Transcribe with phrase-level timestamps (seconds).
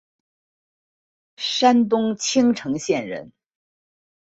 [1.37, 3.31] 山东青城县人。